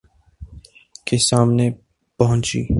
[1.05, 1.69] کے سامنے
[2.19, 2.63] پہنچی